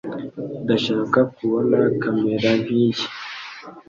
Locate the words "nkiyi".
2.61-3.03